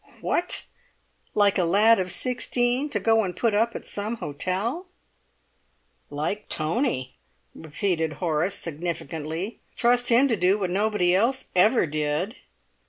"What! 0.21 0.65
Like 1.35 1.59
a 1.59 1.63
lad 1.63 1.99
of 1.99 2.11
sixteen 2.11 2.89
to 2.89 2.99
go 2.99 3.23
and 3.23 3.37
put 3.37 3.53
up 3.53 3.75
at 3.75 3.85
some 3.85 4.15
hotel?" 4.15 4.87
"Like 6.09 6.49
Tony," 6.49 7.13
repeated 7.53 8.13
Horace 8.13 8.55
significantly. 8.55 9.59
"Trust 9.75 10.07
him 10.09 10.27
to 10.29 10.35
do 10.35 10.57
what 10.57 10.71
nobody 10.71 11.13
else 11.13 11.45
ever 11.55 11.85
did." 11.85 12.37